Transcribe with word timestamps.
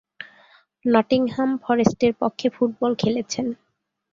Nottingham 0.85 1.49
ফরেস্টের 1.63 2.13
পক্ষে 2.21 2.47
football 2.49 2.91
খেলেছেন। 2.95 3.47